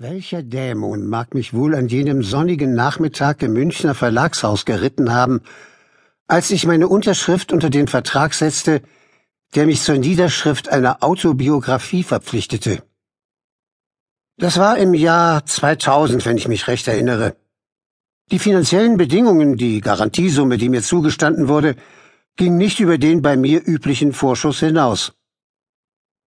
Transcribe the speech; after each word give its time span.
Welcher 0.00 0.42
Dämon 0.42 1.06
mag 1.06 1.34
mich 1.34 1.54
wohl 1.54 1.76
an 1.76 1.86
jenem 1.86 2.24
sonnigen 2.24 2.74
Nachmittag 2.74 3.42
im 3.42 3.52
Münchner 3.52 3.94
Verlagshaus 3.94 4.64
geritten 4.64 5.14
haben, 5.14 5.40
als 6.26 6.50
ich 6.50 6.66
meine 6.66 6.88
Unterschrift 6.88 7.52
unter 7.52 7.70
den 7.70 7.86
Vertrag 7.86 8.34
setzte, 8.34 8.82
der 9.54 9.66
mich 9.66 9.82
zur 9.82 9.96
Niederschrift 9.96 10.68
einer 10.68 11.04
Autobiografie 11.04 12.02
verpflichtete. 12.02 12.82
Das 14.36 14.58
war 14.58 14.78
im 14.78 14.94
Jahr 14.94 15.46
2000, 15.46 16.26
wenn 16.26 16.38
ich 16.38 16.48
mich 16.48 16.66
recht 16.66 16.88
erinnere. 16.88 17.36
Die 18.32 18.40
finanziellen 18.40 18.96
Bedingungen, 18.96 19.56
die 19.56 19.80
Garantiesumme, 19.80 20.58
die 20.58 20.70
mir 20.70 20.82
zugestanden 20.82 21.46
wurde, 21.46 21.76
ging 22.34 22.56
nicht 22.56 22.80
über 22.80 22.98
den 22.98 23.22
bei 23.22 23.36
mir 23.36 23.62
üblichen 23.64 24.12
Vorschuss 24.12 24.58
hinaus. 24.58 25.12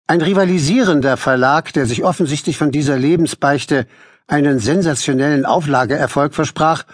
Ein 0.08 0.20
rivalisierender 0.20 1.16
Verlag, 1.16 1.72
der 1.72 1.84
sich 1.86 2.04
offensichtlich 2.04 2.56
von 2.58 2.70
dieser 2.70 2.96
Lebensbeichte 2.96 3.86
einen 4.28 4.60
sensationellen 4.60 5.44
Auflageerfolg 5.44 6.32
versprach, 6.32 6.84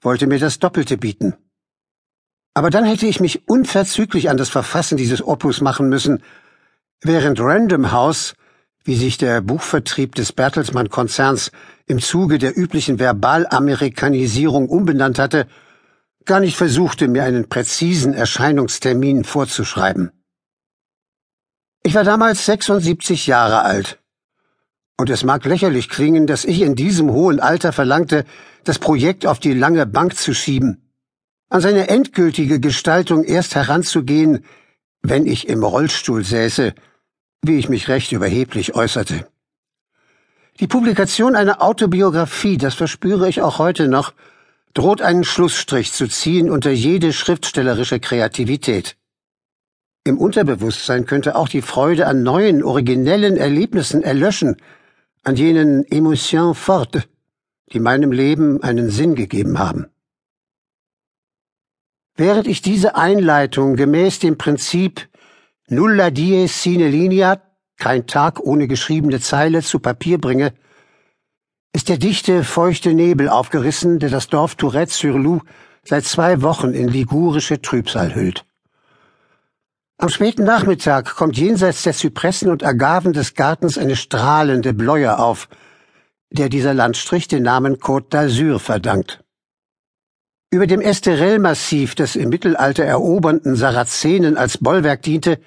wollte 0.00 0.28
mir 0.28 0.38
das 0.38 0.60
Doppelte 0.60 0.96
bieten. 0.96 1.34
Aber 2.54 2.70
dann 2.70 2.84
hätte 2.84 3.06
ich 3.06 3.18
mich 3.18 3.48
unverzüglich 3.48 4.30
an 4.30 4.36
das 4.36 4.48
Verfassen 4.48 4.96
dieses 4.96 5.26
Opus 5.26 5.60
machen 5.60 5.88
müssen, 5.88 6.22
während 7.00 7.40
Random 7.40 7.90
House, 7.90 8.34
wie 8.84 8.94
sich 8.94 9.18
der 9.18 9.40
Buchvertrieb 9.40 10.14
des 10.14 10.32
Bertelsmann-Konzerns 10.32 11.50
im 11.86 11.98
Zuge 12.00 12.38
der 12.38 12.56
üblichen 12.56 13.00
Verbalamerikanisierung 13.00 14.68
umbenannt 14.68 15.18
hatte, 15.18 15.46
gar 16.24 16.38
nicht 16.38 16.56
versuchte, 16.56 17.08
mir 17.08 17.24
einen 17.24 17.48
präzisen 17.48 18.12
Erscheinungstermin 18.14 19.24
vorzuschreiben. 19.24 20.12
Ich 21.84 21.94
war 21.94 22.04
damals 22.04 22.46
76 22.46 23.26
Jahre 23.26 23.62
alt. 23.62 23.98
Und 24.96 25.10
es 25.10 25.24
mag 25.24 25.44
lächerlich 25.44 25.88
klingen, 25.88 26.28
dass 26.28 26.44
ich 26.44 26.62
in 26.62 26.76
diesem 26.76 27.10
hohen 27.10 27.40
Alter 27.40 27.72
verlangte, 27.72 28.24
das 28.62 28.78
Projekt 28.78 29.26
auf 29.26 29.40
die 29.40 29.52
lange 29.52 29.84
Bank 29.84 30.16
zu 30.16 30.32
schieben, 30.32 30.88
an 31.48 31.60
seine 31.60 31.88
endgültige 31.88 32.60
Gestaltung 32.60 33.24
erst 33.24 33.56
heranzugehen, 33.56 34.44
wenn 35.02 35.26
ich 35.26 35.48
im 35.48 35.64
Rollstuhl 35.64 36.24
säße, 36.24 36.72
wie 37.42 37.58
ich 37.58 37.68
mich 37.68 37.88
recht 37.88 38.12
überheblich 38.12 38.76
äußerte. 38.76 39.26
Die 40.60 40.68
Publikation 40.68 41.34
einer 41.34 41.62
Autobiografie, 41.62 42.58
das 42.58 42.74
verspüre 42.74 43.28
ich 43.28 43.42
auch 43.42 43.58
heute 43.58 43.88
noch, 43.88 44.14
droht 44.74 45.02
einen 45.02 45.24
Schlussstrich 45.24 45.92
zu 45.92 46.06
ziehen 46.06 46.48
unter 46.48 46.70
jede 46.70 47.12
schriftstellerische 47.12 47.98
Kreativität. 47.98 48.96
Im 50.04 50.18
Unterbewusstsein 50.18 51.06
könnte 51.06 51.36
auch 51.36 51.48
die 51.48 51.62
Freude 51.62 52.08
an 52.08 52.24
neuen, 52.24 52.64
originellen 52.64 53.36
Erlebnissen 53.36 54.02
erlöschen, 54.02 54.56
an 55.22 55.36
jenen 55.36 55.84
Emotions 55.84 56.58
fortes, 56.58 57.04
die 57.72 57.78
meinem 57.78 58.10
Leben 58.10 58.60
einen 58.62 58.90
Sinn 58.90 59.14
gegeben 59.14 59.60
haben. 59.60 59.86
Während 62.16 62.48
ich 62.48 62.62
diese 62.62 62.96
Einleitung 62.96 63.76
gemäß 63.76 64.18
dem 64.18 64.36
Prinzip 64.36 65.08
Nulla 65.68 66.10
die 66.10 66.48
sine 66.48 66.88
linea, 66.88 67.40
kein 67.78 68.06
Tag 68.06 68.40
ohne 68.40 68.66
geschriebene 68.66 69.20
Zeile, 69.20 69.62
zu 69.62 69.78
Papier 69.78 70.18
bringe, 70.18 70.52
ist 71.72 71.88
der 71.88 71.96
dichte, 71.96 72.44
feuchte 72.44 72.92
Nebel 72.92 73.28
aufgerissen, 73.28 73.98
der 74.00 74.10
das 74.10 74.28
Dorf 74.28 74.56
Tourette-sur-Loup 74.56 75.42
seit 75.84 76.04
zwei 76.04 76.42
Wochen 76.42 76.74
in 76.74 76.88
ligurische 76.88 77.62
Trübsal 77.62 78.14
hüllt. 78.14 78.44
Am 79.98 80.08
späten 80.08 80.44
Nachmittag 80.44 81.14
kommt 81.14 81.36
jenseits 81.36 81.82
der 81.82 81.92
Zypressen 81.92 82.50
und 82.50 82.64
Agaven 82.64 83.12
des 83.12 83.34
Gartens 83.34 83.78
eine 83.78 83.96
strahlende 83.96 84.72
Bläue 84.72 85.18
auf, 85.18 85.48
der 86.30 86.48
dieser 86.48 86.74
Landstrich 86.74 87.28
den 87.28 87.42
Namen 87.42 87.76
Côte 87.76 88.10
d'Azur 88.10 88.58
verdankt. 88.58 89.22
Über 90.50 90.66
dem 90.66 90.80
Esterel-Massiv, 90.80 91.94
das 91.94 92.16
im 92.16 92.28
Mittelalter 92.28 92.84
erobernden 92.84 93.56
Sarazenen 93.56 94.36
als 94.36 94.58
Bollwerk 94.58 95.02
diente, 95.02 95.40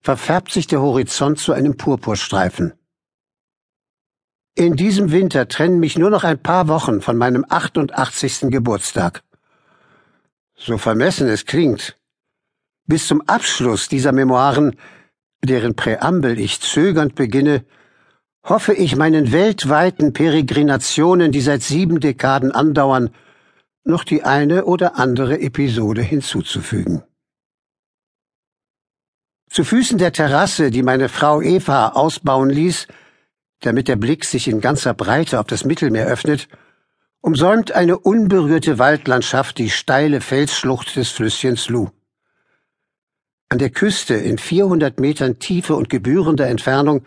verfärbt 0.00 0.52
sich 0.52 0.66
der 0.66 0.80
Horizont 0.80 1.38
zu 1.38 1.52
einem 1.52 1.76
Purpurstreifen. 1.76 2.74
In 4.54 4.76
diesem 4.76 5.10
Winter 5.10 5.48
trennen 5.48 5.80
mich 5.80 5.98
nur 5.98 6.10
noch 6.10 6.24
ein 6.24 6.42
paar 6.42 6.68
Wochen 6.68 7.02
von 7.02 7.16
meinem 7.16 7.44
88. 7.48 8.50
Geburtstag. 8.50 9.22
So 10.54 10.78
vermessen 10.78 11.28
es 11.28 11.44
klingt, 11.44 11.96
bis 12.86 13.06
zum 13.06 13.20
Abschluss 13.22 13.88
dieser 13.88 14.12
Memoiren, 14.12 14.76
deren 15.42 15.74
Präambel 15.74 16.38
ich 16.38 16.60
zögernd 16.60 17.14
beginne, 17.14 17.64
hoffe 18.44 18.74
ich 18.74 18.96
meinen 18.96 19.32
weltweiten 19.32 20.12
Peregrinationen, 20.12 21.32
die 21.32 21.40
seit 21.40 21.62
sieben 21.62 22.00
Dekaden 22.00 22.52
andauern, 22.52 23.10
noch 23.84 24.04
die 24.04 24.22
eine 24.22 24.64
oder 24.64 24.98
andere 24.98 25.40
Episode 25.40 26.02
hinzuzufügen. 26.02 27.02
Zu 29.50 29.64
Füßen 29.64 29.98
der 29.98 30.12
Terrasse, 30.12 30.70
die 30.70 30.82
meine 30.82 31.08
Frau 31.08 31.40
Eva 31.40 31.90
ausbauen 31.90 32.50
ließ, 32.50 32.88
damit 33.60 33.88
der 33.88 33.96
Blick 33.96 34.24
sich 34.24 34.48
in 34.48 34.60
ganzer 34.60 34.92
Breite 34.92 35.40
auf 35.40 35.46
das 35.46 35.64
Mittelmeer 35.64 36.06
öffnet, 36.06 36.48
umsäumt 37.20 37.72
eine 37.72 37.98
unberührte 37.98 38.78
Waldlandschaft 38.78 39.58
die 39.58 39.70
steile 39.70 40.20
Felsschlucht 40.20 40.94
des 40.96 41.10
Flüsschens 41.10 41.68
Lou. 41.68 41.90
An 43.48 43.58
der 43.58 43.70
Küste 43.70 44.14
in 44.14 44.38
400 44.38 44.98
Metern 44.98 45.38
Tiefe 45.38 45.76
und 45.76 45.88
gebührender 45.88 46.48
Entfernung 46.48 47.04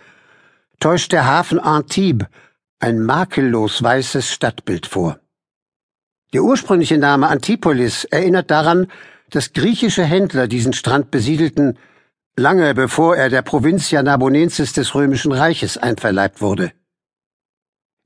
täuscht 0.80 1.12
der 1.12 1.26
Hafen 1.26 1.60
Antibes 1.60 2.28
ein 2.80 3.02
makellos 3.02 3.84
weißes 3.84 4.32
Stadtbild 4.32 4.88
vor. 4.88 5.20
Der 6.32 6.44
ursprüngliche 6.44 6.98
Name 6.98 7.28
Antipolis 7.28 8.06
erinnert 8.06 8.52
daran, 8.52 8.88
dass 9.32 9.54
griechische 9.54 10.04
Händler 10.04 10.48
diesen 10.48 10.74
Strand 10.74 11.12
besiedelten, 11.12 11.78
lange 12.38 12.74
bevor 12.74 13.18
er 13.18 13.30
der 13.30 13.42
Provincia 13.42 14.02
Narbonensis 14.02 14.72
des 14.74 14.96
Römischen 14.96 15.34
Reiches 15.34 15.78
einverleibt 15.78 16.42
wurde. 16.42 16.72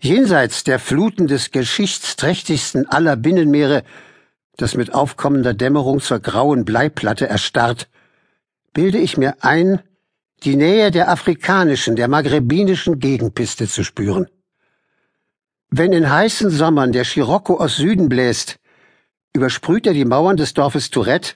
Jenseits 0.02 0.64
der 0.64 0.80
Fluten 0.80 1.28
des 1.28 1.52
geschichtsträchtigsten 1.52 2.90
aller 2.90 3.16
Binnenmeere, 3.16 3.84
das 4.58 4.76
mit 4.76 4.94
aufkommender 4.94 5.54
Dämmerung 5.54 6.02
zur 6.02 6.20
grauen 6.20 6.66
Bleiplatte 6.66 7.28
erstarrt, 7.28 7.88
bilde 8.74 8.98
ich 8.98 9.18
mir 9.18 9.44
ein, 9.44 9.82
die 10.44 10.56
Nähe 10.56 10.92
der 10.92 11.10
afrikanischen, 11.10 11.96
der 11.96 12.08
maghrebinischen 12.08 13.00
Gegenpiste 13.00 13.68
zu 13.68 13.84
spüren. 13.84 14.28
Wenn 15.70 15.94
in 15.94 16.10
heißen 16.10 16.50
Sommern 16.50 16.92
der 16.92 17.06
Scirocco 17.06 17.58
aus 17.58 17.78
Süden 17.78 18.10
bläst, 18.10 18.60
übersprüht 19.34 19.88
er 19.88 19.94
die 19.94 20.06
Mauern 20.06 20.38
des 20.38 20.54
Dorfes 20.54 20.90
Tourette, 20.90 21.36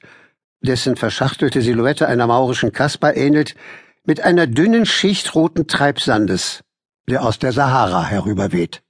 dessen 0.62 0.96
verschachtelte 0.96 1.62
Silhouette 1.62 2.08
einer 2.08 2.28
maurischen 2.28 2.72
Kasper 2.72 3.16
ähnelt, 3.16 3.56
mit 4.04 4.22
einer 4.22 4.48
dünnen 4.48 4.86
Schicht 4.86 5.34
roten 5.36 5.68
Treibsandes, 5.68 6.64
der 7.10 7.24
aus 7.24 7.40
der 7.40 7.52
Sahara 7.52 8.06
herüberweht. 8.06 8.84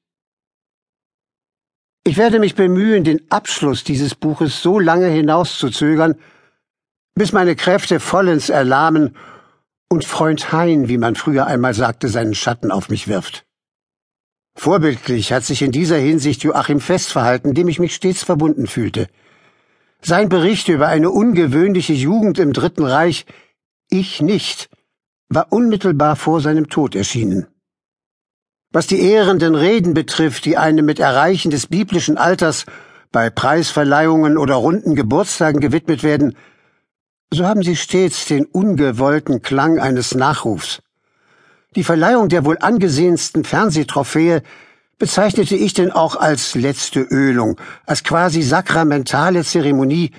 Ich 2.03 2.18
werde 2.18 2.40
mich 2.40 2.56
bemühen, 2.56 3.03
den 3.03 3.29
Abschluss 3.29 3.84
dieses 3.84 4.16
Buches 4.16 4.62
so 4.62 4.79
lange 4.79 5.08
hinauszuzögern, 5.08 6.16
bis 7.17 7.31
meine 7.31 7.55
Kräfte 7.55 8.00
vollends 8.00 8.50
erlahmen 8.50 9.16
und 9.89 10.05
Freund 10.05 10.51
Hein, 10.51 10.88
wie 10.88 10.97
man 10.97 11.16
früher 11.16 11.47
einmal 11.47 11.73
sagte, 11.73 12.09
seinen 12.09 12.35
Schatten 12.35 12.72
auf 12.72 12.89
mich 12.89 13.07
wirft. 13.07 13.45
Vorbildlich 14.55 15.31
hat 15.31 15.44
sich 15.44 15.61
in 15.61 15.72
dieser 15.72 15.97
Hinsicht 15.97 16.44
Joachim 16.44 16.79
Fest 16.79 17.11
verhalten, 17.11 17.53
dem 17.53 17.67
ich 17.67 17.79
mich 17.79 17.94
stets 17.94 18.23
verbunden 18.23 18.67
fühlte. 18.67 19.07
Sein 20.01 20.29
Bericht 20.29 20.67
über 20.67 20.88
eine 20.88 21.11
ungewöhnliche 21.11 21.94
Jugend 21.94 22.39
im 22.39 22.53
Dritten 22.53 22.83
Reich, 22.83 23.25
ich 23.89 24.22
nicht, 24.22 24.69
war 25.29 25.51
unmittelbar 25.51 26.16
vor 26.16 26.41
seinem 26.41 26.69
Tod 26.69 26.95
erschienen. 26.95 27.47
Was 28.72 28.88
die 28.88 28.99
ehrenden 28.99 29.55
Reden 29.55 29.94
betrifft, 29.94 30.46
die 30.46 30.58
einem 30.58 30.85
mit 30.85 30.99
Erreichen 30.99 31.52
des 31.52 31.67
biblischen 31.67 32.17
Alters 32.17 32.66
bei 33.11 33.29
Preisverleihungen 33.29 34.37
oder 34.37 34.55
runden 34.55 34.96
Geburtstagen 34.96 35.61
gewidmet 35.61 36.03
werden, 36.03 36.35
so 37.32 37.46
haben 37.46 37.64
sie 37.64 37.76
stets 37.76 38.26
den 38.26 38.46
ungewollten 38.46 39.41
Klang 39.41 39.79
eines 39.79 40.16
Nachrufs. 40.16 40.82
Die 41.76 41.84
Verleihung 41.84 42.29
der 42.29 42.46
wohl 42.46 42.58
angesehensten 42.59 43.44
Fernsehtrophäe 43.44 44.41
bezeichnete 44.97 45.56
ich 45.56 45.74
denn 45.74 45.91
auch 45.91 46.16
als 46.16 46.56
letzte 46.56 47.02
Ölung, 47.02 47.59
als 47.85 48.03
quasi 48.03 48.41
sakramentale 48.41 49.44
Zeremonie, 49.44 50.12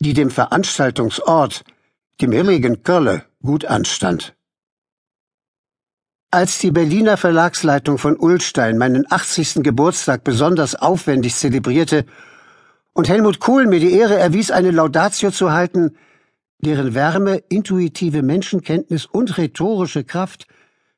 die 0.00 0.12
dem 0.12 0.30
Veranstaltungsort, 0.30 1.64
dem 2.20 2.32
hilligen 2.32 2.82
Kölle, 2.82 3.24
gut 3.42 3.64
anstand. 3.64 4.34
Als 6.30 6.58
die 6.58 6.72
Berliner 6.72 7.16
Verlagsleitung 7.16 7.96
von 7.96 8.18
Ullstein 8.18 8.76
meinen 8.76 9.10
80. 9.10 9.62
Geburtstag 9.62 10.24
besonders 10.24 10.74
aufwendig 10.74 11.36
zelebrierte 11.36 12.04
und 12.92 13.08
Helmut 13.08 13.38
Kohl 13.38 13.66
mir 13.66 13.78
die 13.78 13.92
Ehre 13.92 14.18
erwies, 14.18 14.50
eine 14.50 14.72
Laudatio 14.72 15.30
zu 15.30 15.52
halten, 15.52 15.96
deren 16.58 16.94
Wärme, 16.94 17.42
intuitive 17.48 18.22
Menschenkenntnis 18.22 19.06
und 19.06 19.36
rhetorische 19.38 20.04
Kraft 20.04 20.46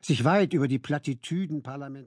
sich 0.00 0.24
weit 0.24 0.52
über 0.52 0.68
die 0.68 0.78
Plattitüden 0.78 1.62
Parlament 1.62 2.04